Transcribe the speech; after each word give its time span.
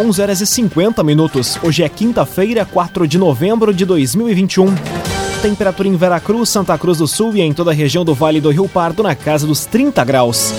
11 0.00 0.22
horas 0.22 0.40
e 0.40 0.46
50 0.46 1.02
minutos. 1.02 1.58
Hoje 1.60 1.82
é 1.82 1.88
quinta-feira, 1.88 2.64
4 2.64 3.08
de 3.08 3.18
novembro 3.18 3.74
de 3.74 3.84
2021. 3.84 4.72
Temperatura 5.42 5.88
em 5.88 5.96
Veracruz, 5.96 6.50
Santa 6.50 6.78
Cruz 6.78 6.98
do 6.98 7.08
Sul 7.08 7.34
e 7.34 7.40
em 7.40 7.52
toda 7.52 7.72
a 7.72 7.74
região 7.74 8.04
do 8.04 8.14
Vale 8.14 8.40
do 8.40 8.48
Rio 8.48 8.68
Pardo 8.68 9.02
na 9.02 9.16
casa 9.16 9.44
dos 9.44 9.66
30 9.66 10.04
graus. 10.04 10.54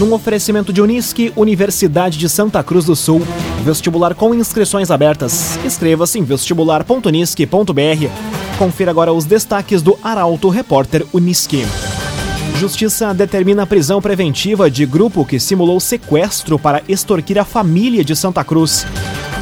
Num 0.00 0.12
oferecimento 0.12 0.72
de 0.72 0.82
Unisque, 0.82 1.32
Universidade 1.36 2.18
de 2.18 2.28
Santa 2.28 2.60
Cruz 2.64 2.84
do 2.84 2.96
Sul. 2.96 3.22
Vestibular 3.62 4.16
com 4.16 4.34
inscrições 4.34 4.90
abertas. 4.90 5.56
Inscreva-se 5.64 6.18
em 6.18 6.24
vestibular.unisque.br. 6.24 8.58
Confira 8.58 8.90
agora 8.90 9.12
os 9.12 9.24
destaques 9.24 9.80
do 9.80 9.96
Arauto 10.02 10.48
Repórter 10.48 11.06
Unisque. 11.12 11.64
Justiça 12.58 13.12
determina 13.12 13.64
a 13.64 13.66
prisão 13.66 14.00
preventiva 14.00 14.70
de 14.70 14.86
grupo 14.86 15.24
que 15.24 15.40
simulou 15.40 15.80
sequestro 15.80 16.58
para 16.58 16.82
extorquir 16.88 17.38
a 17.38 17.44
família 17.44 18.04
de 18.04 18.14
Santa 18.14 18.44
Cruz. 18.44 18.86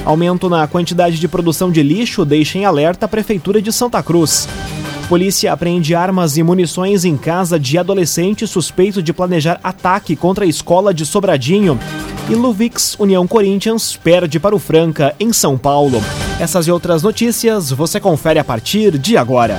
Aumento 0.04 0.48
na 0.48 0.66
quantidade 0.66 1.18
de 1.18 1.28
produção 1.28 1.70
de 1.70 1.82
lixo 1.82 2.24
deixa 2.24 2.58
em 2.58 2.64
alerta 2.64 3.06
a 3.06 3.08
Prefeitura 3.08 3.60
de 3.60 3.70
Santa 3.72 4.02
Cruz. 4.02 4.48
Polícia 5.08 5.52
apreende 5.52 5.94
armas 5.94 6.36
e 6.36 6.42
munições 6.42 7.04
em 7.04 7.16
casa 7.16 7.58
de 7.58 7.76
adolescente 7.76 8.46
suspeito 8.46 9.02
de 9.02 9.12
planejar 9.12 9.58
ataque 9.62 10.14
contra 10.14 10.44
a 10.44 10.48
escola 10.48 10.94
de 10.94 11.04
Sobradinho. 11.04 11.78
E 12.28 12.34
Luvix 12.34 12.94
União 12.96 13.26
Corinthians 13.26 13.96
perde 13.96 14.38
para 14.38 14.54
o 14.54 14.58
Franca, 14.58 15.14
em 15.18 15.32
São 15.32 15.58
Paulo. 15.58 16.00
Essas 16.38 16.68
e 16.68 16.70
outras 16.70 17.02
notícias 17.02 17.70
você 17.70 17.98
confere 17.98 18.38
a 18.38 18.44
partir 18.44 18.96
de 18.98 19.16
agora. 19.16 19.58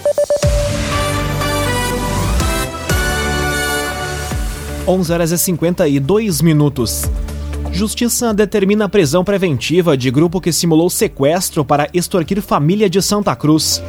11 4.91 5.13
horas 5.13 5.31
e 5.31 5.37
52 5.37 6.41
minutos. 6.41 7.09
Justiça 7.71 8.33
determina 8.33 8.83
a 8.83 8.89
prisão 8.89 9.23
preventiva 9.23 9.95
de 9.95 10.11
grupo 10.11 10.41
que 10.41 10.51
simulou 10.51 10.89
sequestro 10.89 11.63
para 11.63 11.87
extorquir 11.93 12.41
família 12.41 12.89
de 12.89 13.01
Santa 13.01 13.33
Cruz. 13.33 13.81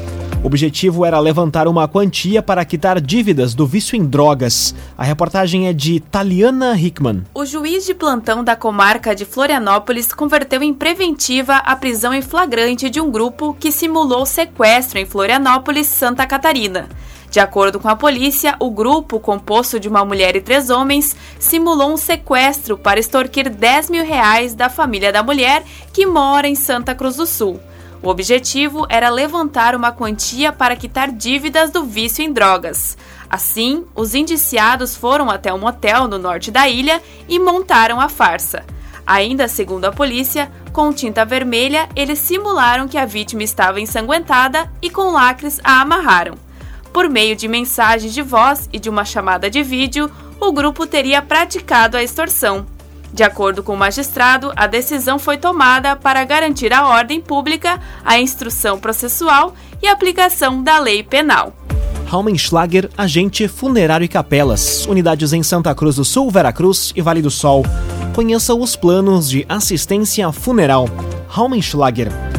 O 0.44 0.46
objetivo 0.46 1.04
era 1.04 1.18
levantar 1.18 1.66
uma 1.66 1.88
quantia 1.88 2.40
para 2.40 2.64
quitar 2.64 3.00
dívidas 3.00 3.52
do 3.52 3.66
vício 3.66 3.96
em 3.96 4.04
drogas. 4.04 4.76
A 4.96 5.02
reportagem 5.02 5.66
é 5.66 5.72
de 5.72 5.98
Taliana 5.98 6.78
Hickman. 6.78 7.24
O 7.34 7.44
juiz 7.44 7.84
de 7.84 7.94
plantão 7.94 8.44
da 8.44 8.54
comarca 8.54 9.12
de 9.12 9.24
Florianópolis 9.24 10.12
converteu 10.12 10.62
em 10.62 10.72
preventiva 10.72 11.56
a 11.56 11.74
prisão 11.74 12.14
em 12.14 12.22
flagrante 12.22 12.88
de 12.88 13.00
um 13.00 13.10
grupo 13.10 13.56
que 13.58 13.72
simulou 13.72 14.24
sequestro 14.24 15.00
em 15.00 15.04
Florianópolis, 15.04 15.88
Santa 15.88 16.24
Catarina. 16.28 16.88
De 17.32 17.40
acordo 17.40 17.80
com 17.80 17.88
a 17.88 17.96
polícia, 17.96 18.54
o 18.60 18.70
grupo, 18.70 19.18
composto 19.18 19.80
de 19.80 19.88
uma 19.88 20.04
mulher 20.04 20.36
e 20.36 20.40
três 20.42 20.68
homens, 20.68 21.16
simulou 21.38 21.90
um 21.90 21.96
sequestro 21.96 22.76
para 22.76 23.00
extorquir 23.00 23.48
10 23.48 23.88
mil 23.88 24.04
reais 24.04 24.54
da 24.54 24.68
família 24.68 25.10
da 25.10 25.22
mulher 25.22 25.64
que 25.94 26.04
mora 26.04 26.46
em 26.46 26.54
Santa 26.54 26.94
Cruz 26.94 27.16
do 27.16 27.24
Sul. 27.24 27.58
O 28.02 28.10
objetivo 28.10 28.84
era 28.86 29.08
levantar 29.08 29.74
uma 29.74 29.90
quantia 29.90 30.52
para 30.52 30.76
quitar 30.76 31.10
dívidas 31.10 31.70
do 31.70 31.84
vício 31.84 32.22
em 32.22 32.30
drogas. 32.30 32.98
Assim, 33.30 33.86
os 33.94 34.14
indiciados 34.14 34.94
foram 34.94 35.30
até 35.30 35.54
um 35.54 35.58
motel 35.58 36.06
no 36.06 36.18
norte 36.18 36.50
da 36.50 36.68
ilha 36.68 37.00
e 37.26 37.38
montaram 37.38 37.98
a 37.98 38.10
farsa. 38.10 38.62
Ainda 39.06 39.48
segundo 39.48 39.86
a 39.86 39.90
polícia, 39.90 40.52
com 40.70 40.92
tinta 40.92 41.24
vermelha, 41.24 41.88
eles 41.96 42.18
simularam 42.18 42.86
que 42.86 42.98
a 42.98 43.06
vítima 43.06 43.42
estava 43.42 43.80
ensanguentada 43.80 44.70
e 44.82 44.90
com 44.90 45.12
lacres 45.12 45.58
a 45.64 45.80
amarraram. 45.80 46.51
Por 46.92 47.08
meio 47.08 47.34
de 47.34 47.48
mensagens 47.48 48.12
de 48.12 48.22
voz 48.22 48.68
e 48.72 48.78
de 48.78 48.90
uma 48.90 49.04
chamada 49.04 49.48
de 49.48 49.62
vídeo, 49.62 50.10
o 50.38 50.52
grupo 50.52 50.86
teria 50.86 51.22
praticado 51.22 51.96
a 51.96 52.02
extorsão. 52.02 52.66
De 53.12 53.22
acordo 53.22 53.62
com 53.62 53.74
o 53.74 53.76
magistrado, 53.76 54.52
a 54.56 54.66
decisão 54.66 55.18
foi 55.18 55.36
tomada 55.36 55.96
para 55.96 56.24
garantir 56.24 56.72
a 56.72 56.86
ordem 56.86 57.20
pública, 57.20 57.80
a 58.04 58.18
instrução 58.18 58.78
processual 58.78 59.54
e 59.82 59.86
a 59.86 59.92
aplicação 59.92 60.62
da 60.62 60.78
lei 60.78 61.02
penal. 61.02 61.54
Raumenschlager, 62.06 62.90
agente 62.96 63.48
funerário 63.48 64.04
e 64.04 64.08
capelas, 64.08 64.86
unidades 64.86 65.32
em 65.32 65.42
Santa 65.42 65.74
Cruz 65.74 65.96
do 65.96 66.04
Sul, 66.04 66.30
Veracruz 66.30 66.92
e 66.94 67.00
Vale 67.00 67.22
do 67.22 67.30
Sol. 67.30 67.64
Conheça 68.14 68.54
os 68.54 68.76
planos 68.76 69.30
de 69.30 69.46
assistência 69.48 70.30
funeral. 70.30 70.88
Raumenschlager 71.28 72.31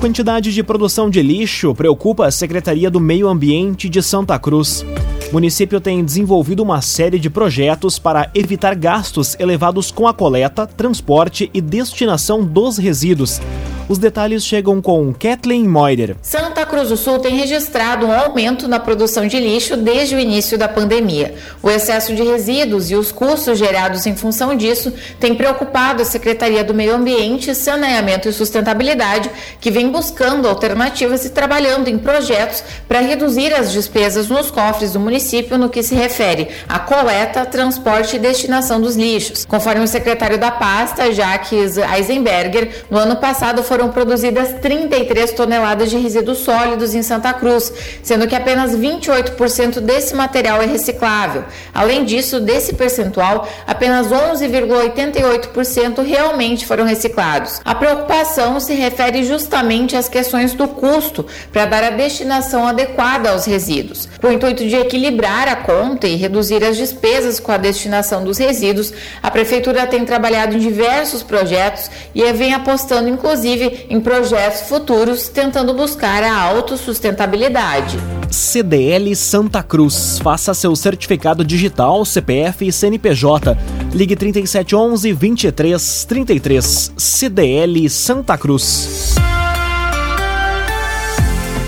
quantidade 0.00 0.54
de 0.54 0.62
produção 0.62 1.10
de 1.10 1.20
lixo 1.20 1.74
preocupa 1.74 2.26
a 2.26 2.30
Secretaria 2.30 2.90
do 2.90 2.98
Meio 2.98 3.28
Ambiente 3.28 3.86
de 3.86 4.02
Santa 4.02 4.38
Cruz. 4.38 4.82
O 5.28 5.34
município 5.34 5.78
tem 5.78 6.02
desenvolvido 6.02 6.62
uma 6.62 6.80
série 6.80 7.18
de 7.18 7.28
projetos 7.28 7.98
para 7.98 8.30
evitar 8.34 8.74
gastos 8.74 9.36
elevados 9.38 9.90
com 9.90 10.08
a 10.08 10.14
coleta, 10.14 10.66
transporte 10.66 11.50
e 11.52 11.60
destinação 11.60 12.42
dos 12.42 12.78
resíduos. 12.78 13.42
Os 13.90 13.98
detalhes 13.98 14.44
chegam 14.44 14.80
com 14.80 15.12
Kathleen 15.12 15.66
Moider. 15.66 16.14
Santa 16.22 16.64
Cruz 16.64 16.90
do 16.90 16.96
Sul 16.96 17.18
tem 17.18 17.34
registrado 17.34 18.06
um 18.06 18.12
aumento 18.12 18.68
na 18.68 18.78
produção 18.78 19.26
de 19.26 19.36
lixo 19.40 19.76
desde 19.76 20.14
o 20.14 20.20
início 20.20 20.56
da 20.56 20.68
pandemia. 20.68 21.34
O 21.60 21.68
excesso 21.68 22.14
de 22.14 22.22
resíduos 22.22 22.88
e 22.92 22.94
os 22.94 23.10
custos 23.10 23.58
gerados 23.58 24.06
em 24.06 24.14
função 24.14 24.56
disso 24.56 24.92
têm 25.18 25.34
preocupado 25.34 26.02
a 26.02 26.04
Secretaria 26.04 26.62
do 26.62 26.72
Meio 26.72 26.94
Ambiente, 26.94 27.52
Saneamento 27.52 28.28
e 28.28 28.32
Sustentabilidade, 28.32 29.28
que 29.60 29.72
vem 29.72 29.90
buscando 29.90 30.48
alternativas 30.48 31.24
e 31.24 31.30
trabalhando 31.30 31.88
em 31.88 31.98
projetos 31.98 32.62
para 32.86 33.00
reduzir 33.00 33.52
as 33.52 33.72
despesas 33.72 34.28
nos 34.28 34.52
cofres 34.52 34.92
do 34.92 35.00
município 35.00 35.58
no 35.58 35.68
que 35.68 35.82
se 35.82 35.96
refere 35.96 36.46
à 36.68 36.78
coleta, 36.78 37.44
transporte 37.44 38.14
e 38.14 38.20
destinação 38.20 38.80
dos 38.80 38.94
lixos. 38.94 39.44
Conforme 39.44 39.82
o 39.82 39.88
secretário 39.88 40.38
da 40.38 40.52
pasta, 40.52 41.12
Jacques 41.12 41.76
Eisenberger, 41.76 42.84
no 42.88 42.96
ano 42.96 43.16
passado 43.16 43.64
foram 43.64 43.79
foram 43.80 43.90
produzidas 43.92 44.60
33 44.60 45.32
toneladas 45.32 45.88
de 45.88 45.96
resíduos 45.96 46.38
sólidos 46.38 46.94
em 46.94 47.02
Santa 47.02 47.32
Cruz, 47.32 47.72
sendo 48.02 48.28
que 48.28 48.36
apenas 48.36 48.76
28% 48.76 49.80
desse 49.80 50.14
material 50.14 50.60
é 50.60 50.66
reciclável. 50.66 51.44
Além 51.72 52.04
disso, 52.04 52.40
desse 52.40 52.74
percentual, 52.74 53.48
apenas 53.66 54.08
11,88% 54.08 56.04
realmente 56.04 56.66
foram 56.66 56.84
reciclados. 56.84 57.58
A 57.64 57.74
preocupação 57.74 58.60
se 58.60 58.74
refere 58.74 59.24
justamente 59.24 59.96
às 59.96 60.10
questões 60.10 60.52
do 60.52 60.68
custo 60.68 61.24
para 61.50 61.64
dar 61.64 61.82
a 61.82 61.90
destinação 61.90 62.66
adequada 62.66 63.30
aos 63.30 63.46
resíduos. 63.46 64.10
Com 64.20 64.26
o 64.26 64.32
intuito 64.32 64.66
de 64.66 64.76
equilibrar 64.76 65.48
a 65.48 65.56
conta 65.56 66.06
e 66.06 66.16
reduzir 66.16 66.62
as 66.62 66.76
despesas 66.76 67.40
com 67.40 67.50
a 67.50 67.56
destinação 67.56 68.22
dos 68.24 68.36
resíduos, 68.36 68.92
a 69.22 69.30
Prefeitura 69.30 69.86
tem 69.86 70.04
trabalhado 70.04 70.54
em 70.54 70.58
diversos 70.58 71.22
projetos 71.22 71.90
e 72.14 72.30
vem 72.32 72.52
apostando, 72.52 73.08
inclusive, 73.08 73.69
em 73.88 74.00
projetos 74.00 74.62
futuros, 74.62 75.28
tentando 75.28 75.74
buscar 75.74 76.22
a 76.22 76.40
autossustentabilidade. 76.42 77.98
CDL 78.30 79.14
Santa 79.16 79.62
Cruz. 79.62 80.18
Faça 80.22 80.54
seu 80.54 80.74
certificado 80.76 81.44
digital, 81.44 82.04
CPF 82.04 82.66
e 82.66 82.72
CNPJ. 82.72 83.56
Ligue 83.92 84.16
3711 84.16 85.12
2333. 85.12 86.92
CDL 86.96 87.88
Santa 87.88 88.38
Cruz. 88.38 89.14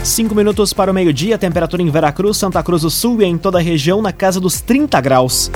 Cinco 0.04 0.34
minutos 0.34 0.72
para 0.72 0.90
o 0.90 0.94
meio-dia, 0.94 1.38
temperatura 1.38 1.80
em 1.80 1.88
Veracruz, 1.88 2.36
Santa 2.36 2.62
Cruz 2.62 2.82
do 2.82 2.90
Sul 2.90 3.22
e 3.22 3.24
em 3.24 3.38
toda 3.38 3.58
a 3.58 3.62
região 3.62 4.02
na 4.02 4.12
casa 4.12 4.40
dos 4.40 4.60
30 4.60 5.00
graus. 5.00 5.50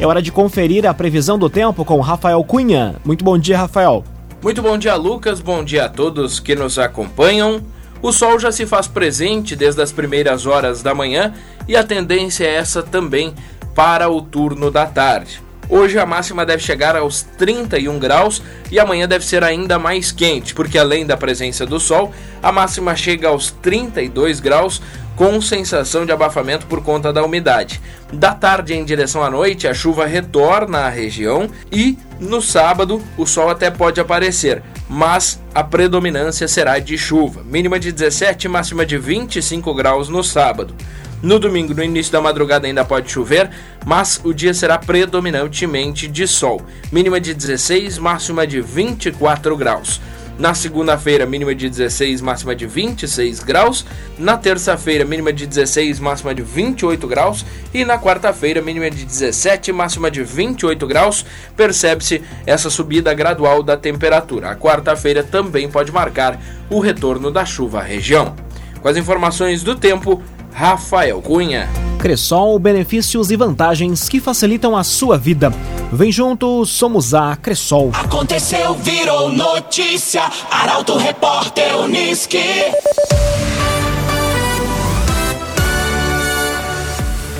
É 0.00 0.06
hora 0.06 0.22
de 0.22 0.32
conferir 0.32 0.86
a 0.86 0.94
previsão 0.94 1.38
do 1.38 1.50
tempo 1.50 1.84
com 1.84 2.00
Rafael 2.00 2.42
Cunha. 2.42 2.96
Muito 3.04 3.22
bom 3.22 3.36
dia, 3.36 3.58
Rafael. 3.58 4.02
Muito 4.42 4.62
bom 4.62 4.78
dia, 4.78 4.94
Lucas. 4.94 5.38
Bom 5.38 5.62
dia 5.62 5.84
a 5.84 5.88
todos 5.90 6.40
que 6.40 6.56
nos 6.56 6.78
acompanham. 6.78 7.62
O 8.00 8.10
sol 8.10 8.38
já 8.38 8.50
se 8.50 8.64
faz 8.64 8.86
presente 8.86 9.54
desde 9.54 9.82
as 9.82 9.92
primeiras 9.92 10.46
horas 10.46 10.82
da 10.82 10.94
manhã 10.94 11.34
e 11.68 11.76
a 11.76 11.84
tendência 11.84 12.46
é 12.46 12.54
essa 12.54 12.82
também 12.82 13.34
para 13.74 14.08
o 14.08 14.22
turno 14.22 14.70
da 14.70 14.86
tarde. 14.86 15.42
Hoje 15.68 15.98
a 15.98 16.06
máxima 16.06 16.46
deve 16.46 16.62
chegar 16.62 16.96
aos 16.96 17.22
31 17.22 17.98
graus 17.98 18.42
e 18.72 18.80
amanhã 18.80 19.06
deve 19.06 19.26
ser 19.26 19.44
ainda 19.44 19.78
mais 19.78 20.10
quente, 20.10 20.54
porque 20.54 20.78
além 20.78 21.04
da 21.04 21.18
presença 21.18 21.66
do 21.66 21.78
sol, 21.78 22.10
a 22.42 22.50
máxima 22.50 22.96
chega 22.96 23.28
aos 23.28 23.50
32 23.50 24.40
graus 24.40 24.80
com 25.20 25.38
sensação 25.38 26.06
de 26.06 26.12
abafamento 26.12 26.64
por 26.64 26.82
conta 26.82 27.12
da 27.12 27.22
umidade. 27.22 27.78
Da 28.10 28.32
tarde 28.32 28.72
em 28.72 28.82
direção 28.82 29.22
à 29.22 29.28
noite, 29.28 29.68
a 29.68 29.74
chuva 29.74 30.06
retorna 30.06 30.78
à 30.78 30.88
região 30.88 31.46
e 31.70 31.98
no 32.18 32.40
sábado 32.40 33.02
o 33.18 33.26
sol 33.26 33.50
até 33.50 33.70
pode 33.70 34.00
aparecer, 34.00 34.62
mas 34.88 35.38
a 35.54 35.62
predominância 35.62 36.48
será 36.48 36.78
de 36.78 36.96
chuva. 36.96 37.42
Mínima 37.44 37.78
de 37.78 37.92
17, 37.92 38.48
máxima 38.48 38.86
de 38.86 38.96
25 38.96 39.74
graus 39.74 40.08
no 40.08 40.24
sábado. 40.24 40.74
No 41.22 41.38
domingo, 41.38 41.74
no 41.74 41.84
início 41.84 42.10
da 42.10 42.22
madrugada, 42.22 42.66
ainda 42.66 42.82
pode 42.82 43.12
chover, 43.12 43.50
mas 43.84 44.22
o 44.24 44.32
dia 44.32 44.54
será 44.54 44.78
predominantemente 44.78 46.08
de 46.08 46.26
sol. 46.26 46.62
Mínima 46.90 47.20
de 47.20 47.34
16, 47.34 47.98
máxima 47.98 48.46
de 48.46 48.62
24 48.62 49.54
graus. 49.54 50.00
Na 50.40 50.54
segunda-feira, 50.54 51.26
mínima 51.26 51.54
de 51.54 51.68
16, 51.68 52.22
máxima 52.22 52.56
de 52.56 52.66
26 52.66 53.40
graus. 53.40 53.84
Na 54.18 54.38
terça-feira, 54.38 55.04
mínima 55.04 55.34
de 55.34 55.46
16, 55.46 56.00
máxima 56.00 56.34
de 56.34 56.40
28 56.40 57.06
graus. 57.06 57.44
E 57.74 57.84
na 57.84 57.98
quarta-feira, 57.98 58.62
mínima 58.62 58.90
de 58.90 59.04
17, 59.04 59.70
máxima 59.70 60.10
de 60.10 60.22
28 60.22 60.86
graus. 60.86 61.26
Percebe-se 61.54 62.22
essa 62.46 62.70
subida 62.70 63.12
gradual 63.12 63.62
da 63.62 63.76
temperatura. 63.76 64.52
A 64.52 64.56
quarta-feira 64.56 65.22
também 65.22 65.70
pode 65.70 65.92
marcar 65.92 66.40
o 66.70 66.80
retorno 66.80 67.30
da 67.30 67.44
chuva 67.44 67.80
à 67.80 67.82
região. 67.82 68.34
Com 68.80 68.88
as 68.88 68.96
informações 68.96 69.62
do 69.62 69.76
tempo, 69.76 70.22
Rafael 70.52 71.20
Cunha. 71.22 71.68
Cressol, 71.98 72.58
benefícios 72.58 73.30
e 73.30 73.36
vantagens 73.36 74.08
que 74.08 74.20
facilitam 74.20 74.76
a 74.76 74.82
sua 74.82 75.18
vida. 75.18 75.52
Vem 75.92 76.10
junto, 76.10 76.64
somos 76.64 77.12
a 77.14 77.36
Cressol. 77.36 77.90
Aconteceu, 77.92 78.74
virou 78.74 79.30
notícia. 79.30 80.22
Arauto 80.50 80.96
Repórter 80.96 81.76
Uniski. 81.78 82.38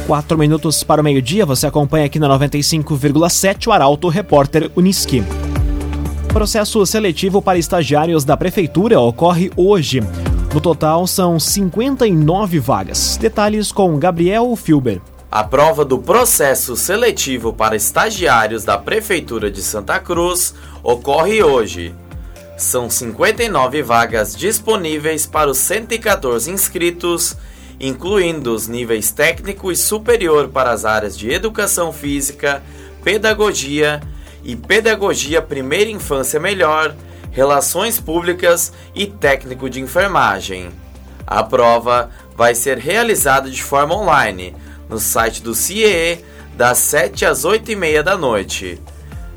Quatro 0.07 0.37
minutos 0.37 0.83
para 0.83 1.01
o 1.01 1.05
meio-dia, 1.05 1.47
você 1.47 1.67
acompanha 1.67 2.07
aqui 2.07 2.19
na 2.19 2.29
95,7 2.29 3.69
o 3.69 3.73
Arauto 3.73 4.09
Repórter 4.09 4.71
Uniski. 4.75 5.23
Processo 6.33 6.85
seletivo 6.85 7.41
para 7.41 7.59
estagiários 7.59 8.25
da 8.25 8.37
Prefeitura 8.37 9.01
ocorre 9.01 9.51
hoje. 9.57 10.03
No 10.53 10.61
total, 10.61 11.07
são 11.07 11.39
59 11.39 12.59
vagas. 12.59 13.17
Detalhes 13.17 13.71
com 13.71 13.97
Gabriel 14.01 14.57
Filber. 14.57 15.01
A 15.31 15.45
prova 15.45 15.85
do 15.85 15.97
processo 15.97 16.75
seletivo 16.75 17.53
para 17.53 17.77
estagiários 17.77 18.65
da 18.65 18.77
Prefeitura 18.77 19.49
de 19.49 19.63
Santa 19.63 20.01
Cruz 20.01 20.53
ocorre 20.83 21.41
hoje. 21.41 21.95
São 22.59 22.91
59 22.91 23.81
vagas 23.85 24.35
disponíveis 24.35 25.25
para 25.25 25.49
os 25.49 25.59
114 25.59 26.51
inscritos, 26.51 27.37
incluindo 27.79 28.53
os 28.53 28.67
níveis 28.67 29.13
técnico 29.13 29.71
e 29.71 29.77
superior 29.77 30.49
para 30.49 30.73
as 30.73 30.85
áreas 30.85 31.17
de 31.17 31.31
educação 31.31 31.93
física, 31.93 32.61
pedagogia 33.05 34.01
e 34.43 34.57
pedagogia 34.57 35.41
primeira 35.41 35.91
infância 35.93 36.41
melhor 36.41 36.93
Relações 37.31 38.01
Públicas 38.01 38.73
e 38.95 39.07
técnico 39.07 39.71
de 39.71 39.81
enfermagem. 39.81 40.71
A 41.27 41.43
prova 41.43 42.11
vai 42.37 42.55
ser 42.55 42.79
realizada 42.79 43.49
de 43.49 43.63
forma 43.63 43.95
online 43.95 44.57
no 44.89 44.99
site 44.99 45.41
do 45.41 45.55
CIE 45.55 46.25
das 46.57 46.79
7 46.79 47.25
às 47.25 47.45
8 47.45 47.71
e 47.71 47.77
meia 47.77 48.03
da 48.03 48.17
noite. 48.17 48.83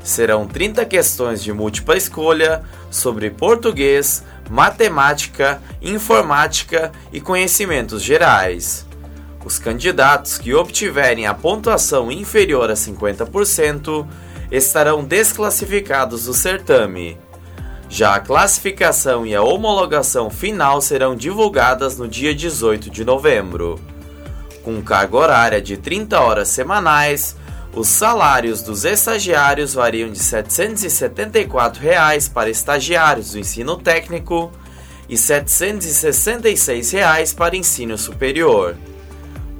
Serão 0.02 0.46
30 0.46 0.84
questões 0.84 1.42
de 1.42 1.52
múltipla 1.52 1.96
escolha 1.96 2.62
sobre 2.90 3.30
português, 3.30 4.24
matemática, 4.50 5.62
informática 5.80 6.90
e 7.12 7.20
conhecimentos 7.20 8.02
gerais. 8.02 8.84
Os 9.44 9.58
candidatos 9.58 10.36
que 10.36 10.52
obtiverem 10.52 11.26
a 11.26 11.34
pontuação 11.34 12.10
inferior 12.10 12.70
a 12.70 12.74
50% 12.74 14.06
estarão 14.50 15.04
desclassificados 15.04 16.24
do 16.24 16.34
certame. 16.34 17.16
Já 17.88 18.16
a 18.16 18.20
classificação 18.20 19.26
e 19.26 19.34
a 19.34 19.42
homologação 19.42 20.30
final 20.30 20.80
serão 20.80 21.14
divulgadas 21.14 21.96
no 21.96 22.08
dia 22.08 22.34
18 22.34 22.90
de 22.90 23.04
novembro. 23.04 23.78
Com 24.62 24.82
carga 24.82 25.16
horária 25.16 25.62
de 25.62 25.76
30 25.76 26.18
horas 26.20 26.48
semanais, 26.48 27.36
os 27.76 27.88
salários 27.88 28.62
dos 28.62 28.84
estagiários 28.84 29.74
variam 29.74 30.10
de 30.10 30.18
774 30.18 31.82
reais 31.82 32.28
para 32.28 32.48
estagiários 32.48 33.32
do 33.32 33.38
ensino 33.38 33.76
técnico 33.76 34.50
e 35.08 35.18
766 35.18 36.90
reais 36.92 37.32
para 37.32 37.56
ensino 37.56 37.98
superior. 37.98 38.76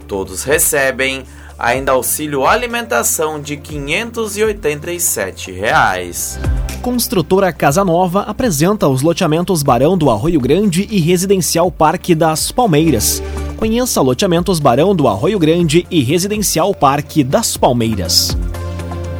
Todos 0.07 0.45
recebem 0.45 1.25
ainda 1.59 1.93
auxílio 1.93 2.47
alimentação 2.47 3.41
de 3.41 3.57
587 3.57 5.53
reais. 5.53 6.39
Construtora 6.83 7.53
Casa 7.53 7.85
Nova 7.85 8.23
apresenta 8.23 8.87
os 8.89 9.01
loteamentos 9.01 9.63
Barão 9.63 9.97
do 9.97 10.11
Arroio 10.11 10.41
Grande 10.41 10.87
e 10.91 11.01
Residencial 11.01 11.71
Parque 11.71 12.15
das 12.15 12.53
Palmeiras. 12.53 13.23
Conheça 13.57 14.01
loteamentos 14.03 14.59
Barão 14.61 14.95
do 14.95 15.09
Arroio 15.09 15.39
Grande 15.39 15.87
e 15.91 16.03
Residencial 16.03 16.75
Parque 16.75 17.25
das 17.25 17.57
Palmeiras. 17.57 18.37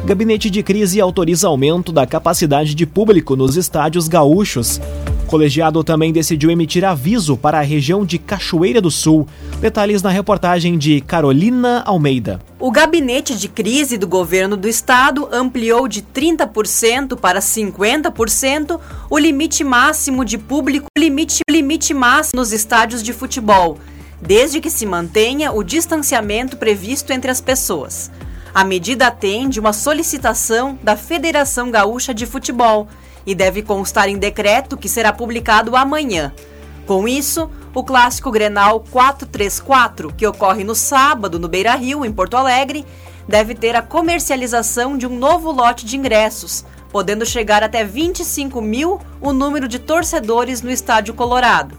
Gabinete 0.05 0.51
de 0.51 0.61
crise 0.61 1.01
autoriza 1.01 1.47
aumento 1.47 1.91
da 1.91 2.05
capacidade 2.05 2.75
de 2.75 2.85
público 2.85 3.35
nos 3.35 3.57
estádios 3.57 4.07
gaúchos. 4.07 4.79
O 5.25 5.27
colegiado 5.27 5.83
também 5.83 6.13
decidiu 6.13 6.51
emitir 6.51 6.85
aviso 6.85 7.35
para 7.35 7.57
a 7.57 7.63
região 7.63 8.05
de 8.05 8.19
Cachoeira 8.19 8.79
do 8.79 8.91
Sul. 8.91 9.27
Detalhes 9.59 10.03
na 10.03 10.11
reportagem 10.11 10.77
de 10.77 11.01
Carolina 11.01 11.81
Almeida. 11.83 12.39
O 12.59 12.69
gabinete 12.69 13.35
de 13.35 13.47
crise 13.47 13.97
do 13.97 14.07
governo 14.07 14.55
do 14.55 14.67
estado 14.67 15.27
ampliou 15.31 15.87
de 15.87 16.03
30% 16.03 17.17
para 17.17 17.39
50% 17.39 18.79
o 19.09 19.17
limite 19.17 19.63
máximo 19.63 20.23
de 20.23 20.37
público, 20.37 20.85
limite, 20.95 21.39
limite 21.49 21.91
máximo 21.91 22.39
nos 22.39 22.53
estádios 22.53 23.01
de 23.01 23.11
futebol, 23.11 23.79
desde 24.21 24.61
que 24.61 24.69
se 24.69 24.85
mantenha 24.85 25.51
o 25.51 25.63
distanciamento 25.63 26.55
previsto 26.55 27.11
entre 27.11 27.31
as 27.31 27.41
pessoas. 27.41 28.11
A 28.53 28.63
medida 28.63 29.07
atende 29.07 29.59
uma 29.59 29.73
solicitação 29.73 30.77
da 30.83 30.95
Federação 30.95 31.71
Gaúcha 31.71 32.13
de 32.13 32.27
Futebol 32.27 32.87
e 33.25 33.33
deve 33.33 33.61
constar 33.61 34.07
em 34.07 34.17
decreto 34.17 34.77
que 34.77 34.89
será 34.89 35.11
publicado 35.11 35.75
amanhã. 35.75 36.33
Com 36.85 37.07
isso, 37.07 37.49
o 37.73 37.83
clássico 37.83 38.29
Grenal 38.31 38.79
434, 38.91 40.13
que 40.13 40.27
ocorre 40.27 40.63
no 40.63 40.75
sábado 40.75 41.39
no 41.39 41.47
Beira 41.47 41.75
Rio, 41.75 42.05
em 42.05 42.11
Porto 42.11 42.37
Alegre, 42.37 42.85
deve 43.27 43.55
ter 43.55 43.75
a 43.75 43.81
comercialização 43.81 44.97
de 44.97 45.07
um 45.07 45.17
novo 45.17 45.51
lote 45.51 45.85
de 45.85 45.97
ingressos, 45.97 46.63
podendo 46.91 47.25
chegar 47.25 47.63
até 47.63 47.83
25 47.83 48.61
mil 48.61 48.99
o 49.19 49.33
número 49.33 49.67
de 49.67 49.79
torcedores 49.79 50.61
no 50.61 50.69
Estádio 50.69 51.13
Colorado. 51.13 51.75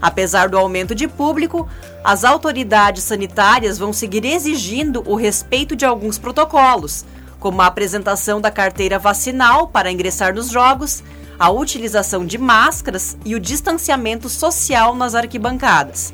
Apesar 0.00 0.48
do 0.48 0.56
aumento 0.56 0.94
de 0.94 1.06
público, 1.06 1.68
as 2.02 2.24
autoridades 2.24 3.02
sanitárias 3.02 3.78
vão 3.78 3.92
seguir 3.92 4.24
exigindo 4.24 5.02
o 5.06 5.14
respeito 5.14 5.76
de 5.76 5.84
alguns 5.84 6.18
protocolos, 6.18 7.04
como 7.38 7.62
a 7.62 7.66
apresentação 7.66 8.40
da 8.40 8.50
carteira 8.50 8.98
vacinal 8.98 9.68
para 9.68 9.90
ingressar 9.90 10.34
nos 10.34 10.50
jogos, 10.50 11.02
a 11.38 11.50
utilização 11.50 12.26
de 12.26 12.36
máscaras 12.36 13.16
e 13.24 13.34
o 13.34 13.40
distanciamento 13.40 14.28
social 14.28 14.94
nas 14.94 15.14
arquibancadas. 15.14 16.12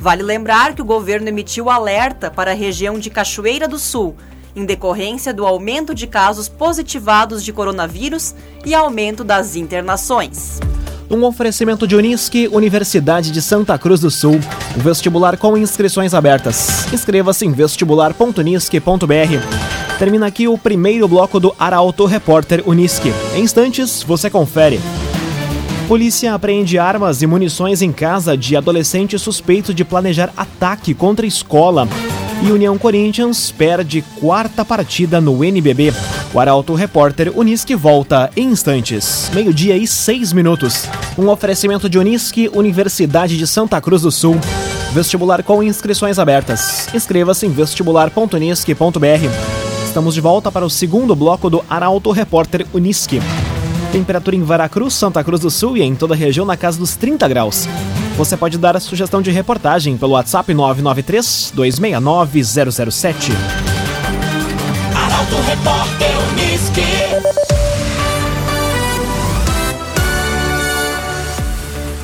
Vale 0.00 0.22
lembrar 0.22 0.74
que 0.74 0.82
o 0.82 0.84
governo 0.84 1.28
emitiu 1.28 1.70
alerta 1.70 2.30
para 2.30 2.52
a 2.52 2.54
região 2.54 2.98
de 2.98 3.10
Cachoeira 3.10 3.66
do 3.66 3.78
Sul, 3.78 4.14
em 4.54 4.64
decorrência 4.64 5.32
do 5.32 5.46
aumento 5.46 5.94
de 5.94 6.06
casos 6.06 6.48
positivados 6.48 7.44
de 7.44 7.52
coronavírus 7.52 8.34
e 8.64 8.74
aumento 8.74 9.24
das 9.24 9.56
internações. 9.56 10.60
Um 11.10 11.24
oferecimento 11.24 11.86
de 11.86 11.96
Unisque, 11.96 12.48
Universidade 12.48 13.30
de 13.30 13.40
Santa 13.40 13.78
Cruz 13.78 14.00
do 14.00 14.10
Sul. 14.10 14.38
Vestibular 14.76 15.38
com 15.38 15.56
inscrições 15.56 16.12
abertas. 16.12 16.92
Inscreva-se 16.92 17.46
em 17.46 17.52
vestibular.unisque.br. 17.52 19.77
Termina 19.98 20.28
aqui 20.28 20.46
o 20.46 20.56
primeiro 20.56 21.08
bloco 21.08 21.40
do 21.40 21.52
Arauto 21.58 22.06
Repórter 22.06 22.62
Unisque. 22.64 23.12
Em 23.34 23.42
instantes, 23.42 24.02
você 24.02 24.30
confere. 24.30 24.80
Polícia 25.88 26.34
apreende 26.34 26.78
armas 26.78 27.20
e 27.20 27.26
munições 27.26 27.82
em 27.82 27.90
casa 27.90 28.36
de 28.36 28.54
adolescente 28.54 29.18
suspeito 29.18 29.74
de 29.74 29.84
planejar 29.84 30.32
ataque 30.36 30.94
contra 30.94 31.26
escola. 31.26 31.88
E 32.40 32.52
União 32.52 32.78
Corinthians 32.78 33.50
perde 33.50 34.02
quarta 34.20 34.64
partida 34.64 35.20
no 35.20 35.42
NBB. 35.42 35.92
O 36.32 36.38
Arauto 36.38 36.74
Repórter 36.74 37.36
Unisque 37.36 37.74
volta 37.74 38.30
em 38.36 38.50
instantes. 38.50 39.28
Meio-dia 39.34 39.76
e 39.76 39.88
seis 39.88 40.32
minutos. 40.32 40.84
Um 41.18 41.28
oferecimento 41.28 41.88
de 41.88 41.98
Unisque, 41.98 42.48
Universidade 42.54 43.36
de 43.36 43.48
Santa 43.48 43.80
Cruz 43.80 44.02
do 44.02 44.12
Sul. 44.12 44.36
Vestibular 44.92 45.42
com 45.42 45.60
inscrições 45.60 46.20
abertas. 46.20 46.88
Inscreva-se 46.94 47.46
em 47.46 47.50
vestibular.unisque.br. 47.50 49.57
Estamos 49.88 50.14
de 50.14 50.20
volta 50.20 50.52
para 50.52 50.66
o 50.66 50.70
segundo 50.70 51.16
bloco 51.16 51.48
do 51.48 51.64
Arauto 51.68 52.10
Repórter 52.10 52.66
Uniski. 52.74 53.22
Temperatura 53.90 54.36
em 54.36 54.44
Veracruz, 54.44 54.92
Santa 54.92 55.24
Cruz 55.24 55.40
do 55.40 55.50
Sul 55.50 55.78
e 55.78 55.82
em 55.82 55.94
toda 55.94 56.12
a 56.12 56.16
região 56.16 56.44
na 56.44 56.58
casa 56.58 56.78
dos 56.78 56.94
30 56.94 57.26
graus. 57.26 57.66
Você 58.18 58.36
pode 58.36 58.58
dar 58.58 58.76
a 58.76 58.80
sugestão 58.80 59.22
de 59.22 59.30
reportagem 59.30 59.96
pelo 59.96 60.12
WhatsApp 60.12 60.52
993 60.52 61.52
269 61.54 62.44
007. 62.44 63.32
Arauto 64.94 65.36
Repórter 65.46 66.10
Uniski. 66.32 66.82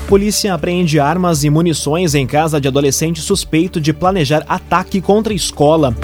Polícia 0.09 0.55
apreende 0.55 0.99
armas 0.99 1.45
e 1.45 1.51
munições 1.51 2.15
em 2.15 2.27
casa 2.27 2.59
de 2.59 2.67
adolescente 2.67 3.21
suspeito 3.21 3.79
de 3.79 3.93
planejar 3.93 4.43
ataque 4.49 5.03
contra 5.03 5.35
escola. 5.35 5.95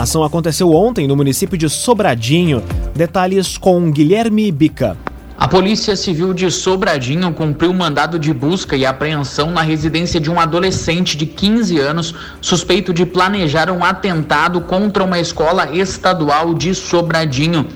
A 0.00 0.04
ação 0.04 0.24
aconteceu 0.24 0.72
ontem 0.72 1.06
no 1.06 1.14
município 1.14 1.58
de 1.58 1.68
Sobradinho. 1.68 2.62
Detalhes 2.96 3.58
com 3.58 3.90
Guilherme 3.90 4.50
Bica. 4.50 4.96
A 5.36 5.46
Polícia 5.46 5.94
Civil 5.94 6.32
de 6.32 6.50
Sobradinho 6.50 7.30
cumpriu 7.34 7.70
mandado 7.74 8.18
de 8.18 8.32
busca 8.32 8.74
e 8.74 8.86
apreensão 8.86 9.50
na 9.50 9.60
residência 9.60 10.18
de 10.18 10.30
um 10.30 10.40
adolescente 10.40 11.18
de 11.18 11.26
15 11.26 11.78
anos 11.78 12.14
suspeito 12.40 12.94
de 12.94 13.04
planejar 13.04 13.70
um 13.70 13.84
atentado 13.84 14.62
contra 14.62 15.04
uma 15.04 15.20
escola 15.20 15.70
estadual 15.76 16.54
de 16.54 16.74
Sobradinho. 16.74 17.66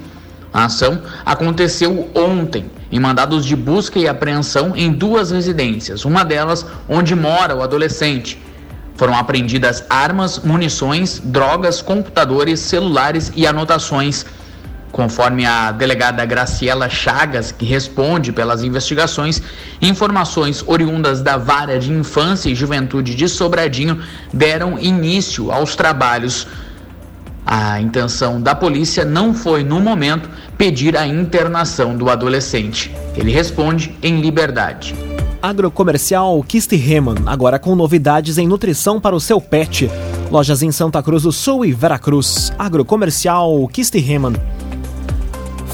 A 0.51 0.65
ação 0.65 1.03
aconteceu 1.27 2.09
ontem 2.15 2.71
em 2.91 2.99
mandados 2.99 3.45
de 3.45 3.55
busca 3.55 3.99
e 3.99 4.09
apreensão 4.09 4.73
em 4.75 4.91
duas 4.91 5.31
residências, 5.31 6.07
uma 6.07 6.25
delas 6.25 6.65
onde 6.89 7.15
mora 7.15 7.55
o 7.55 7.61
adolescente. 7.61 8.39
Foram 8.97 9.15
apreendidas 9.15 9.85
armas, 9.91 10.39
munições, 10.39 11.21
drogas, 11.25 11.83
computadores, 11.83 12.61
celulares 12.61 13.33
e 13.35 13.47
anotações. 13.47 14.25
Conforme 14.93 15.45
a 15.45 15.73
delegada 15.73 16.25
Graciela 16.25 16.89
Chagas, 16.89 17.51
que 17.51 17.65
responde 17.65 18.31
pelas 18.31 18.63
investigações, 18.63 19.43
informações 19.83 20.63
oriundas 20.65 21.21
da 21.21 21.37
Vara 21.37 21.81
de 21.81 21.93
Infância 21.93 22.49
e 22.49 22.55
Juventude 22.55 23.17
de 23.17 23.29
Sobradinho 23.29 24.01
deram 24.33 24.79
início 24.79 25.51
aos 25.51 25.75
trabalhos. 25.75 26.47
A 27.45 27.81
intenção 27.81 28.41
da 28.41 28.55
polícia 28.55 29.05
não 29.05 29.35
foi, 29.35 29.65
no 29.65 29.81
momento, 29.81 30.31
pedir 30.57 30.97
a 30.97 31.05
internação 31.05 31.97
do 31.97 32.09
adolescente. 32.09 32.95
Ele 33.17 33.33
responde 33.33 33.97
em 34.01 34.21
liberdade. 34.21 34.95
Agrocomercial 35.45 36.43
Kistiheman, 36.43 37.17
agora 37.27 37.59
com 37.59 37.77
novidades 37.77 38.39
em 38.39 38.49
nutrição 38.49 38.99
para 38.99 39.15
o 39.15 39.21
seu 39.21 39.39
pet. 39.39 39.91
Lojas 40.31 40.63
em 40.63 40.73
Santa 40.73 41.03
Cruz 41.03 41.25
do 41.25 41.33
Sul 41.33 41.67
e 41.67 41.71
Veracruz. 41.71 42.51
Agrocomercial 42.59 43.69
Kistiheman. 43.69 44.33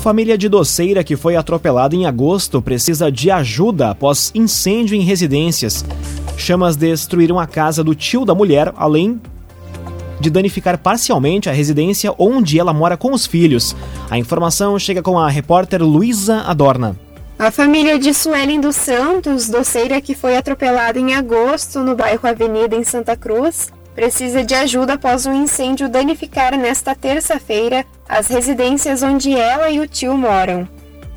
Família 0.02 0.36
de 0.36 0.48
doceira 0.48 1.04
que 1.04 1.14
foi 1.14 1.36
atropelada 1.36 1.94
em 1.94 2.04
agosto 2.04 2.60
precisa 2.60 3.12
de 3.12 3.30
ajuda 3.30 3.90
após 3.90 4.32
incêndio 4.34 4.96
em 4.96 5.02
residências. 5.02 5.84
Chamas 6.36 6.74
destruíram 6.74 7.38
a 7.38 7.46
casa 7.46 7.84
do 7.84 7.94
tio 7.94 8.24
da 8.24 8.34
mulher, 8.34 8.74
além 8.76 9.20
de 10.18 10.30
danificar 10.30 10.78
parcialmente 10.78 11.48
a 11.48 11.52
residência 11.52 12.12
onde 12.18 12.58
ela 12.58 12.72
mora 12.72 12.96
com 12.96 13.12
os 13.12 13.24
filhos. 13.24 13.76
A 14.10 14.18
informação 14.18 14.76
chega 14.80 15.00
com 15.00 15.16
a 15.16 15.30
repórter 15.30 15.80
Luísa 15.80 16.40
Adorna. 16.40 16.96
A 17.40 17.50
família 17.50 17.98
de 17.98 18.12
Suelen 18.12 18.60
dos 18.60 18.76
Santos, 18.76 19.48
doceira 19.48 19.98
que 19.98 20.14
foi 20.14 20.36
atropelada 20.36 20.98
em 20.98 21.14
agosto 21.14 21.80
no 21.80 21.96
bairro 21.96 22.28
Avenida 22.28 22.76
em 22.76 22.84
Santa 22.84 23.16
Cruz, 23.16 23.72
precisa 23.94 24.44
de 24.44 24.54
ajuda 24.54 24.92
após 24.92 25.24
um 25.24 25.32
incêndio 25.32 25.88
danificar 25.88 26.54
nesta 26.58 26.94
terça-feira 26.94 27.86
as 28.06 28.28
residências 28.28 29.02
onde 29.02 29.34
ela 29.34 29.70
e 29.70 29.80
o 29.80 29.88
tio 29.88 30.14
moram. 30.18 30.68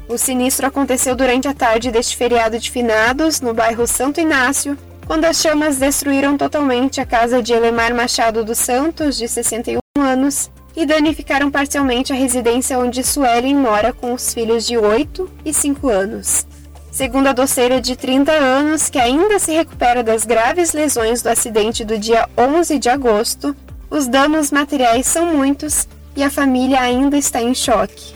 O 0.08 0.18
sinistro 0.18 0.65
aconteceu 0.65 1.13
durante 1.13 1.50
a 1.50 1.53
tarde 1.53 1.92
deste 1.92 2.15
feriado 2.15 2.58
de 2.58 2.72
finados, 2.72 3.42
no 3.42 3.53
bairro 3.53 3.86
Santo 3.86 4.22
Inácio, 4.22 4.77
quando 5.06 5.25
as 5.25 5.42
chamas 5.42 5.75
destruíram 5.75 6.38
totalmente 6.38 7.01
a 7.01 7.06
casa 7.06 7.44
de 7.44 7.51
Elemar 7.51 7.94
Machado 7.94 8.46
dos 8.46 8.60
Santos, 8.60 9.18
de 9.18 9.27
61 9.27 10.01
anos, 10.01 10.50
e 10.75 10.86
danificaram 10.86 11.51
parcialmente 11.51 12.12
a 12.12 12.15
residência 12.15 12.80
onde 12.80 13.03
Suelen 13.03 13.56
mora 13.56 13.94
com 13.94 14.13
os 14.13 14.34
filhos 14.34 14.65
de 14.65 14.77
8 14.77 15.30
e 15.46 15.53
5 15.53 15.88
anos. 15.89 16.46
Segundo 16.92 17.27
a 17.27 17.34
doceira 17.34 17.82
de 17.82 17.96
30 17.96 18.32
anos, 18.32 18.89
que 18.89 19.00
ainda 19.00 19.39
se 19.39 19.51
recupera 19.51 20.03
das 20.03 20.25
graves 20.25 20.74
lesões 20.74 21.22
do 21.22 21.30
acidente 21.30 21.84
do 21.84 21.98
dia 21.98 22.30
11 22.38 22.77
de 22.77 22.89
agosto, 22.89 23.56
os 23.89 24.08
danos 24.08 24.51
materiais 24.51 25.08
são 25.08 25.36
muitos 25.36 25.88
e 26.15 26.24
a 26.24 26.30
família 26.30 26.80
ainda 26.80 27.18
está 27.18 27.42
em 27.42 27.56
choque. 27.56 28.13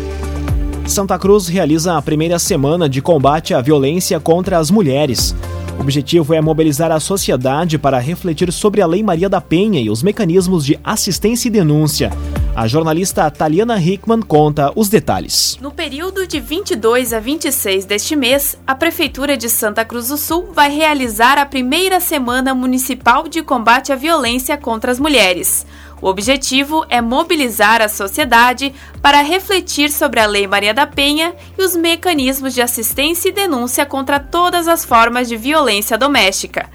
Santa 0.87 1.18
Cruz 1.18 1.49
realiza 1.49 1.97
a 1.97 2.02
primeira 2.02 2.38
semana 2.38 2.88
de 2.88 3.02
combate 3.02 3.52
à 3.52 3.61
violência 3.61 4.20
contra 4.20 4.56
as 4.56 4.70
mulheres. 4.70 5.35
O 5.76 5.80
objetivo 5.80 6.32
é 6.32 6.40
mobilizar 6.40 6.92
a 6.92 7.00
sociedade 7.00 7.76
para 7.76 7.99
refletir 7.99 8.52
sobre 8.52 8.80
a 8.80 8.87
Lei 8.87 9.02
Maria 9.02 9.28
da 9.28 9.40
Penha 9.40 9.80
e 9.80 9.90
os 9.90 10.00
mecanismos 10.00 10.64
de 10.64 10.78
assistência 10.85 11.49
e 11.49 11.50
denúncia. 11.50 12.12
A 12.59 12.67
jornalista 12.67 13.31
Taliana 13.31 13.81
Hickman 13.81 14.21
conta 14.21 14.73
os 14.75 14.88
detalhes. 14.88 15.57
No 15.61 15.71
período 15.71 16.27
de 16.27 16.41
22 16.41 17.12
a 17.12 17.21
26 17.21 17.85
deste 17.85 18.17
mês, 18.17 18.59
a 18.67 18.75
Prefeitura 18.75 19.37
de 19.37 19.49
Santa 19.49 19.85
Cruz 19.85 20.09
do 20.09 20.17
Sul 20.17 20.49
vai 20.53 20.69
realizar 20.69 21.38
a 21.38 21.47
primeira 21.47 22.00
Semana 22.00 22.53
Municipal 22.57 23.29
de 23.29 23.45
Combate 23.45 23.93
à 23.93 23.95
Violência 23.95 24.57
contra 24.57 24.91
as 24.91 24.99
Mulheres. 24.99 25.65
O 26.03 26.09
objetivo 26.09 26.85
é 26.88 27.00
mobilizar 27.00 27.81
a 27.81 27.88
sociedade 27.88 28.75
para 29.00 29.23
refletir 29.23 29.88
sobre 29.88 30.19
a 30.19 30.27
Lei 30.27 30.49
Maria 30.49 30.75
da 30.75 30.85
Penha 30.85 31.37
e 31.57 31.62
os 31.62 31.77
mecanismos 31.77 32.55
de 32.55 32.61
assistência 32.61 33.29
e 33.29 33.33
denúncia 33.33 33.87
contra 33.87 34.19
todas 34.19 34.67
as 34.67 34.85
formas 34.85 35.29
de 35.29 35.37
violência 35.37 35.97
doméstica. 35.97 36.69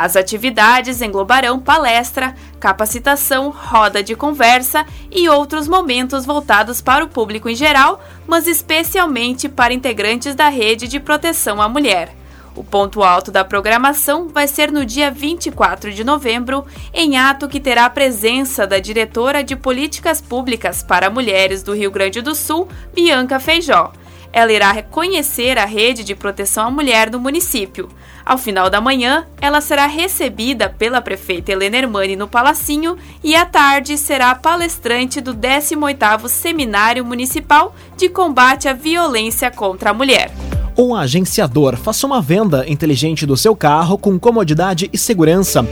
As 0.00 0.16
atividades 0.16 1.02
englobarão 1.02 1.60
palestra, 1.60 2.34
capacitação, 2.58 3.50
roda 3.50 4.02
de 4.02 4.16
conversa 4.16 4.86
e 5.10 5.28
outros 5.28 5.68
momentos 5.68 6.24
voltados 6.24 6.80
para 6.80 7.04
o 7.04 7.08
público 7.08 7.50
em 7.50 7.54
geral, 7.54 8.02
mas 8.26 8.46
especialmente 8.46 9.46
para 9.46 9.74
integrantes 9.74 10.34
da 10.34 10.48
rede 10.48 10.88
de 10.88 10.98
proteção 10.98 11.60
à 11.60 11.68
mulher. 11.68 12.16
O 12.56 12.64
ponto 12.64 13.02
alto 13.02 13.30
da 13.30 13.44
programação 13.44 14.26
vai 14.26 14.48
ser 14.48 14.72
no 14.72 14.86
dia 14.86 15.10
24 15.10 15.92
de 15.92 16.02
novembro, 16.02 16.64
em 16.94 17.18
ato 17.18 17.46
que 17.46 17.60
terá 17.60 17.84
a 17.84 17.90
presença 17.90 18.66
da 18.66 18.78
diretora 18.78 19.44
de 19.44 19.54
Políticas 19.54 20.18
Públicas 20.18 20.82
para 20.82 21.10
Mulheres 21.10 21.62
do 21.62 21.74
Rio 21.74 21.90
Grande 21.90 22.22
do 22.22 22.34
Sul, 22.34 22.66
Bianca 22.94 23.38
Feijó. 23.38 23.92
Ela 24.32 24.52
irá 24.52 24.72
reconhecer 24.72 25.58
a 25.58 25.66
rede 25.66 26.02
de 26.02 26.14
proteção 26.14 26.68
à 26.68 26.70
mulher 26.70 27.10
no 27.10 27.20
município. 27.20 27.90
Ao 28.30 28.38
final 28.38 28.70
da 28.70 28.80
manhã, 28.80 29.26
ela 29.40 29.60
será 29.60 29.88
recebida 29.88 30.68
pela 30.68 31.02
prefeita 31.02 31.50
Helena 31.50 31.78
Hermani 31.78 32.14
no 32.14 32.28
Palacinho 32.28 32.96
e 33.24 33.34
à 33.34 33.44
tarde 33.44 33.98
será 33.98 34.32
palestrante 34.36 35.20
do 35.20 35.34
18º 35.34 36.28
Seminário 36.28 37.04
Municipal 37.04 37.74
de 37.96 38.08
Combate 38.08 38.68
à 38.68 38.72
Violência 38.72 39.50
contra 39.50 39.90
a 39.90 39.92
Mulher. 39.92 40.30
Um 40.78 40.94
agenciador. 40.94 41.76
Faça 41.76 42.06
uma 42.06 42.22
venda 42.22 42.64
inteligente 42.68 43.26
do 43.26 43.36
seu 43.36 43.56
carro 43.56 43.98
com 43.98 44.16
comodidade 44.16 44.88
e 44.92 44.96
segurança. 44.96 45.66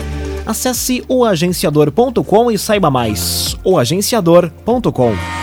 Acesse 0.45 1.05
oagenciador.com 1.07 2.51
e 2.51 2.59
saiba 2.59 2.91
mais. 2.91 3.57
oagenciador.com 3.63 5.38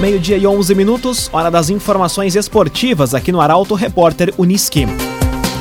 Meio-dia 0.00 0.38
e 0.38 0.46
11 0.46 0.74
minutos, 0.74 1.28
hora 1.30 1.50
das 1.50 1.68
informações 1.68 2.34
esportivas 2.34 3.14
aqui 3.14 3.30
no 3.30 3.38
Arauto 3.38 3.74
Repórter 3.74 4.32
Uniski. 4.38 4.86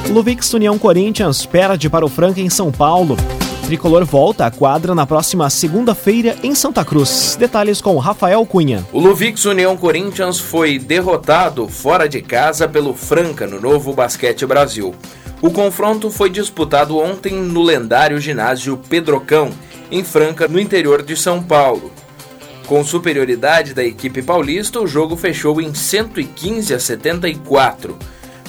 Luvix 0.09 0.53
União 0.53 0.79
Corinthians 0.79 1.45
perde 1.45 1.89
para 1.89 2.05
o 2.05 2.09
Franca 2.09 2.39
em 2.39 2.49
São 2.49 2.71
Paulo. 2.71 3.17
tricolor 3.65 4.05
volta 4.05 4.45
à 4.45 4.49
quadra 4.49 4.95
na 4.95 5.05
próxima 5.05 5.49
segunda-feira 5.49 6.37
em 6.41 6.55
Santa 6.55 6.85
Cruz. 6.85 7.35
Detalhes 7.37 7.81
com 7.81 7.97
Rafael 7.97 8.45
Cunha. 8.45 8.87
O 8.93 8.99
Luvix 9.01 9.43
União 9.43 9.75
Corinthians 9.75 10.39
foi 10.39 10.79
derrotado 10.79 11.67
fora 11.67 12.07
de 12.07 12.21
casa 12.21 12.65
pelo 12.65 12.93
Franca 12.93 13.45
no 13.45 13.59
Novo 13.59 13.91
Basquete 13.91 14.45
Brasil. 14.45 14.95
O 15.41 15.51
confronto 15.51 16.09
foi 16.09 16.29
disputado 16.29 16.97
ontem 16.97 17.33
no 17.33 17.61
lendário 17.61 18.17
ginásio 18.21 18.77
Pedrocão, 18.77 19.49
em 19.91 20.01
Franca, 20.01 20.47
no 20.47 20.57
interior 20.57 21.03
de 21.03 21.17
São 21.17 21.43
Paulo. 21.43 21.91
Com 22.69 22.83
superioridade 22.83 23.73
da 23.73 23.83
equipe 23.83 24.21
paulista, 24.21 24.79
o 24.79 24.85
jogo 24.85 25.17
fechou 25.17 25.59
em 25.59 25.73
115 25.73 26.71
a 26.71 26.79
74. 26.79 27.97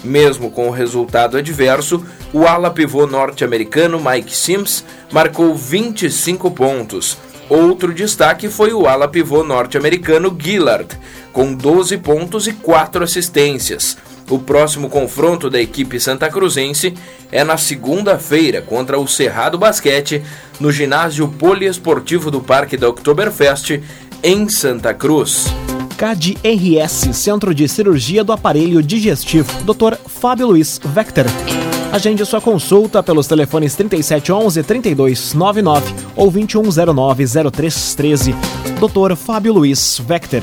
Mesmo 0.05 0.51
com 0.51 0.69
o 0.69 0.71
resultado 0.71 1.39
adverso, 1.39 2.05
o 2.31 2.47
ala 2.47 2.71
pivô 2.71 3.07
norte-americano 3.07 3.99
Mike 3.99 4.37
Sims 4.37 4.85
marcou 5.11 5.55
25 5.55 6.51
pontos. 6.51 7.17
Outro 7.49 7.95
destaque 7.95 8.51
foi 8.51 8.75
o 8.75 8.87
ala 8.87 9.09
pivô 9.09 9.43
norte-americano 9.43 10.37
Gillard, 10.39 10.99
com 11.33 11.55
12 11.55 11.97
pontos 11.97 12.47
e 12.47 12.53
4 12.53 13.03
assistências. 13.03 13.97
O 14.31 14.39
próximo 14.39 14.89
confronto 14.89 15.51
da 15.51 15.61
equipe 15.61 15.99
santa 15.99 16.31
cruzense 16.31 16.95
é 17.33 17.43
na 17.43 17.57
segunda-feira 17.57 18.63
contra 18.63 18.97
o 18.97 19.09
Cerrado 19.09 19.59
Basquete, 19.59 20.23
no 20.61 20.71
ginásio 20.71 21.27
poliesportivo 21.27 22.31
do 22.31 22.41
Parque 22.41 22.77
da 22.77 22.89
Oktoberfest, 22.89 23.81
em 24.23 24.49
Santa 24.49 24.95
Cruz. 24.95 25.47
CAD-RS, 25.97 27.17
Centro 27.17 27.53
de 27.55 27.67
Cirurgia 27.69 28.23
do 28.23 28.33
Aparelho 28.33 28.83
Digestivo, 28.83 29.51
Dr. 29.63 29.95
Fábio 30.07 30.49
Luiz 30.49 30.79
Vector. 30.83 31.25
Agende 31.93 32.25
sua 32.25 32.41
consulta 32.41 33.03
pelos 33.03 33.27
telefones 33.27 33.77
3711-3299 33.77 35.83
ou 36.15 36.31
2109-0313. 36.31 38.33
Dr. 38.79 39.17
Fábio 39.17 39.55
Luiz 39.55 40.01
Vector. 40.07 40.43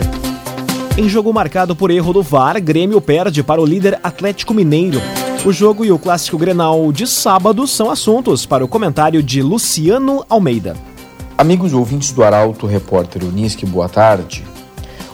Em 0.98 1.08
jogo 1.08 1.32
marcado 1.32 1.74
por 1.76 1.92
erro 1.92 2.14
do 2.14 2.24
VAR, 2.24 2.60
Grêmio 2.60 3.00
perde 3.00 3.44
para 3.44 3.62
o 3.62 3.66
líder 3.66 4.00
Atlético 4.04 4.54
Mineiro. 4.54 5.02
O 5.46 5.54
jogo 5.54 5.86
e 5.86 5.92
o 5.92 6.00
clássico 6.00 6.38
Grenal 6.38 6.92
de 6.92 7.08
sábado 7.08 7.66
são 7.68 7.92
assuntos 7.92 8.46
para 8.46 8.66
o 8.66 8.68
comentário 8.68 9.22
de 9.22 9.42
Luciano 9.42 10.26
Almeida. 10.28 10.97
Amigos 11.38 11.72
ouvintes 11.72 12.12
do 12.12 12.24
Arauto, 12.24 12.65
repórter 12.65 13.24
Unisque, 13.24 13.63
boa 13.63 13.88
tarde. 13.88 14.44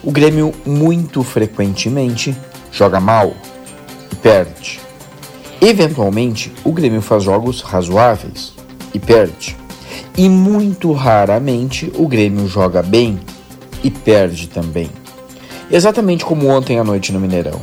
O 0.01 0.09
Grêmio 0.09 0.53
muito 0.65 1.21
frequentemente 1.21 2.33
joga 2.71 2.97
mal 2.97 3.33
e 4.09 4.15
perde. 4.15 4.79
Eventualmente, 5.59 6.49
o 6.63 6.71
Grêmio 6.71 7.01
faz 7.01 7.25
jogos 7.25 7.59
razoáveis 7.59 8.53
e 8.93 8.99
perde. 8.99 9.57
E 10.17 10.29
muito 10.29 10.93
raramente 10.93 11.91
o 11.93 12.07
Grêmio 12.07 12.47
joga 12.47 12.81
bem 12.81 13.19
e 13.83 13.91
perde 13.91 14.47
também. 14.47 14.89
Exatamente 15.69 16.23
como 16.23 16.47
ontem 16.47 16.79
à 16.79 16.85
noite 16.85 17.11
no 17.11 17.19
Mineirão. 17.19 17.59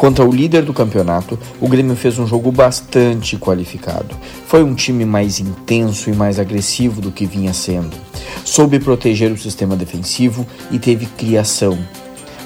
Contra 0.00 0.24
o 0.24 0.32
líder 0.32 0.62
do 0.62 0.72
campeonato, 0.72 1.38
o 1.60 1.68
Grêmio 1.68 1.94
fez 1.94 2.18
um 2.18 2.26
jogo 2.26 2.50
bastante 2.50 3.36
qualificado. 3.36 4.16
Foi 4.46 4.64
um 4.64 4.74
time 4.74 5.04
mais 5.04 5.38
intenso 5.38 6.08
e 6.08 6.14
mais 6.14 6.38
agressivo 6.38 7.02
do 7.02 7.12
que 7.12 7.26
vinha 7.26 7.52
sendo. 7.52 7.94
Soube 8.42 8.80
proteger 8.80 9.30
o 9.30 9.36
sistema 9.36 9.76
defensivo 9.76 10.46
e 10.70 10.78
teve 10.78 11.04
criação. 11.04 11.78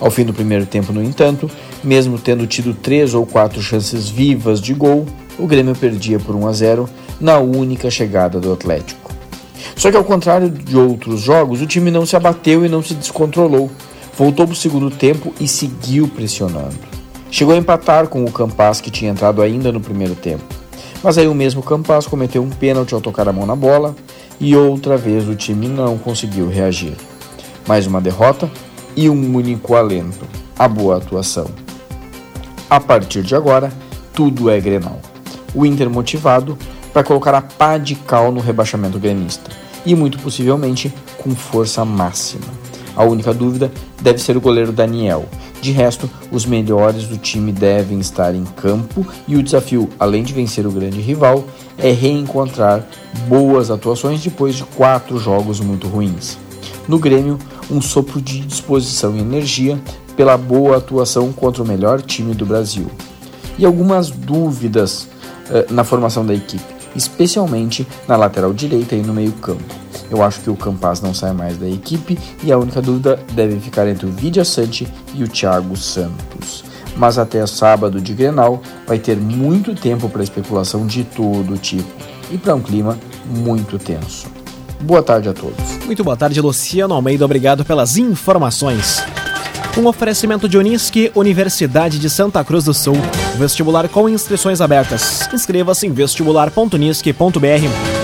Ao 0.01 0.11
fim 0.11 0.25
do 0.25 0.35
primeiro 0.35 0.67
tempo, 0.67 0.93
no 0.93 1.01
entanto, 1.01 1.49
mesmo 1.85 2.19
tendo 2.19 2.45
tido 2.45 2.75
três 2.75 3.15
ou 3.15 3.25
quatro 3.25 3.63
chances 3.63 4.09
vivas 4.09 4.61
de 4.61 4.75
gol, 4.75 5.07
o 5.39 5.47
Grêmio 5.47 5.77
perdia 5.77 6.19
por 6.19 6.35
1 6.35 6.49
a 6.49 6.53
0 6.53 6.89
na 7.21 7.39
única 7.39 7.89
chegada 7.89 8.41
do 8.41 8.53
Atlético. 8.53 9.13
Só 9.77 9.93
que 9.93 9.97
ao 9.97 10.03
contrário 10.03 10.51
de 10.51 10.77
outros 10.77 11.21
jogos, 11.21 11.63
o 11.63 11.69
time 11.69 11.93
não 11.93 12.05
se 12.05 12.17
abateu 12.17 12.67
e 12.67 12.69
não 12.69 12.83
se 12.83 12.95
descontrolou. 12.95 13.71
Voltou 14.19 14.45
para 14.45 14.55
o 14.55 14.57
segundo 14.57 14.91
tempo 14.91 15.33
e 15.39 15.47
seguiu 15.47 16.09
pressionando. 16.09 16.94
Chegou 17.31 17.55
a 17.55 17.59
empatar 17.59 18.09
com 18.09 18.25
o 18.25 18.31
Campas 18.31 18.81
que 18.81 18.91
tinha 18.91 19.11
entrado 19.11 19.43
ainda 19.43 19.73
no 19.73 19.81
primeiro 19.81 20.15
tempo. 20.15 20.45
Mas 21.03 21.19
aí 21.19 21.27
o 21.27 21.35
mesmo 21.35 21.63
Campas 21.63 22.07
cometeu 22.07 22.43
um 22.43 22.51
pênalti 22.51 22.95
ao 22.95 23.01
tocar 23.01 23.29
a 23.29 23.33
mão 23.33 23.45
na 23.45 23.57
bola 23.57 23.95
e 24.41 24.57
outra 24.57 24.97
vez 24.97 25.29
o 25.29 25.35
time 25.35 25.69
não 25.69 25.99
conseguiu 25.99 26.49
reagir. 26.49 26.97
Mais 27.67 27.87
uma 27.87 28.01
derrota 28.01 28.51
e 28.97 29.11
um 29.11 29.37
único 29.37 29.75
alento: 29.75 30.27
a 30.59 30.69
boa 30.69 30.97
atuação. 30.97 31.47
A 32.71 32.81
partir 32.81 33.23
de 33.23 33.35
agora, 33.35 33.73
tudo 34.13 34.49
é 34.49 34.61
Grenal. 34.61 35.01
O 35.55 35.67
Inter 35.67 35.91
motivado 35.91 36.57
para 36.93 37.05
colocar 37.05 37.35
a 37.35 37.43
pá 37.43 37.77
de 37.77 37.95
cal 37.95 38.33
no 38.33 38.41
rebaixamento 38.41 38.99
gremista 38.99 39.51
e 39.85 39.95
muito 39.95 40.19
possivelmente 40.19 40.93
com 41.19 41.35
força 41.35 41.85
máxima. 41.85 42.47
A 42.97 43.05
única 43.05 43.35
dúvida 43.35 43.71
deve 44.01 44.19
ser 44.21 44.37
o 44.37 44.41
goleiro 44.41 44.73
Daniel. 44.73 45.27
De 45.65 45.73
resto, 45.73 46.11
os 46.31 46.45
melhores 46.45 47.07
do 47.07 47.17
time 47.17 47.51
devem 47.51 47.99
estar 47.99 48.35
em 48.35 48.45
campo 48.45 49.07
e 49.27 49.35
o 49.35 49.43
desafio, 49.43 49.89
além 49.99 50.23
de 50.23 50.35
vencer 50.35 50.67
o 50.67 50.71
grande 50.71 51.01
rival, 51.01 51.43
é 51.79 51.91
reencontrar 51.91 52.87
boas 53.29 53.71
atuações 53.71 54.23
depois 54.23 54.57
de 54.57 54.63
quatro 54.63 55.17
jogos 55.17 55.61
muito 55.61 55.89
ruins. 55.89 56.37
No 56.87 56.99
Grêmio, 56.99 57.39
um 57.71 57.81
sopro 57.81 58.21
de 58.21 58.41
disposição 58.41 59.17
e 59.17 59.21
energia 59.21 59.81
pela 60.15 60.37
boa 60.37 60.77
atuação 60.77 61.33
contra 61.33 61.63
o 61.63 61.67
melhor 61.67 62.03
time 62.03 62.35
do 62.35 62.45
Brasil. 62.45 62.91
E 63.59 63.65
algumas 63.65 64.11
dúvidas 64.11 65.09
uh, 65.49 65.73
na 65.73 65.83
formação 65.83 66.27
da 66.27 66.35
equipe, 66.35 66.75
especialmente 66.95 67.87
na 68.07 68.19
lateral 68.19 68.53
direita 68.53 68.95
e 68.95 69.01
no 69.01 69.15
meio-campo. 69.15 69.84
Eu 70.15 70.23
acho 70.23 70.41
que 70.41 70.49
o 70.49 70.55
Campas 70.55 71.01
não 71.01 71.13
sai 71.13 71.33
mais 71.33 71.59
da 71.59 71.69
equipe 71.69 72.17
e 72.45 72.53
a 72.53 72.57
única 72.57 72.81
dúvida 72.81 73.19
deve 73.33 73.59
ficar 73.59 73.89
entre 73.89 74.07
o 74.07 74.13
Vidia 74.13 74.45
Sante 74.45 74.87
e 75.13 75.25
o 75.25 75.29
Thiago 75.29 75.77
Santos. 75.77 76.63
Mas 76.97 77.19
até 77.19 77.45
sábado 77.49 78.01
de 78.01 78.15
Grenal 78.15 78.63
vai 78.87 78.97
ter 78.97 79.17
muito 79.17 79.75
tempo 79.75 80.09
para 80.09 80.23
especulação 80.23 80.87
de 80.87 81.03
todo 81.03 81.59
tipo 81.59 81.89
e 82.31 82.39
para 82.39 82.55
um 82.55 82.61
clima 82.61 82.97
muito 83.27 83.77
tenso. 83.77 84.29
Boa 84.81 85.03
tarde 85.03 85.29
a 85.29 85.33
todos. 85.33 85.59
Muito 85.85 86.05
boa 86.05 86.17
tarde, 86.17 86.41
Luciano 86.41 86.95
Almeida. 86.95 87.25
Obrigado 87.25 87.65
pelas 87.65 87.97
informações. 87.97 89.03
Um 89.77 89.89
oferecimento 89.89 90.49
de 90.49 90.57
Unisque, 90.57 91.11
Universidade 91.17 91.99
de 91.99 92.09
Santa 92.09 92.45
Cruz 92.45 92.67
do 92.67 92.73
Sul. 92.73 92.97
Vestibular 93.37 93.89
com 93.89 94.09
inscrições 94.09 94.61
abertas. 94.61 95.29
Inscreva-se 95.33 95.89
em 95.89 95.91
vestibular.unisque.br. 95.91 98.04